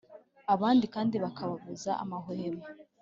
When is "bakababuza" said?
1.23-1.91